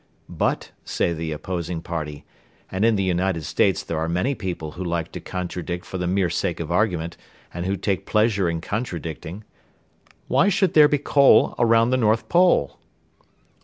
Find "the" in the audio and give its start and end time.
1.13-1.31, 2.95-3.03, 5.99-6.07, 11.91-11.97